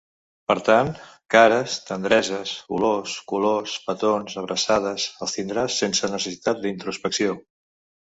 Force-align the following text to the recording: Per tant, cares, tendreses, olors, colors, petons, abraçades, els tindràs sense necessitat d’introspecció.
Per 0.51 0.53
tant, 0.69 0.87
cares, 1.35 1.75
tendreses, 1.89 2.55
olors, 2.79 3.15
colors, 3.33 3.77
petons, 3.91 4.41
abraçades, 4.45 5.09
els 5.29 5.39
tindràs 5.39 5.81
sense 5.87 6.15
necessitat 6.19 6.67
d’introspecció. 6.69 7.43